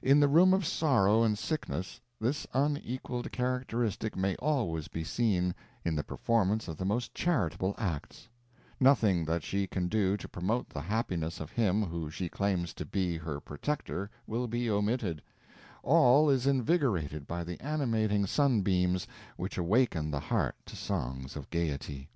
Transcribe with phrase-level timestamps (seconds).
[0.00, 5.94] In the room of sorrow and sickness, this unequaled characteristic may always been seen, in
[5.94, 8.30] the performance of the most charitable acts;
[8.80, 12.86] nothing that she can do to promote the happiness of him who she claims to
[12.86, 15.20] be her protector will be omitted;
[15.82, 19.06] all is invigorated by the animating sunbeams
[19.36, 22.08] which awaken the heart to songs of gaiety.